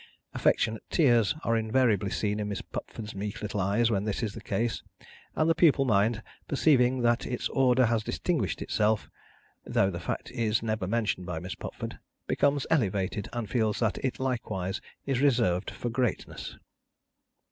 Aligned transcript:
Affectionate 0.33 0.81
tears 0.89 1.35
are 1.43 1.55
invariably 1.55 2.09
seen 2.09 2.39
in 2.39 2.49
Miss 2.49 2.63
Pupford's 2.63 3.13
meek 3.13 3.43
little 3.43 3.59
eyes 3.61 3.91
when 3.91 4.03
this 4.03 4.23
is 4.23 4.33
the 4.33 4.41
case; 4.41 4.81
and 5.35 5.47
the 5.47 5.53
pupil 5.53 5.85
mind, 5.85 6.23
perceiving 6.47 7.03
that 7.03 7.27
its 7.27 7.47
order 7.49 7.85
has 7.85 8.01
distinguished 8.01 8.63
itself 8.63 9.11
though 9.63 9.91
the 9.91 9.99
fact 9.99 10.31
is 10.31 10.63
never 10.63 10.87
mentioned 10.87 11.27
by 11.27 11.37
Miss 11.37 11.53
Pupford 11.53 11.99
becomes 12.25 12.65
elevated, 12.71 13.29
and 13.31 13.47
feels 13.47 13.77
that 13.77 13.99
it 13.99 14.19
likewise 14.19 14.81
is 15.05 15.21
reserved 15.21 15.69
for 15.69 15.89
greatness. 15.91 16.57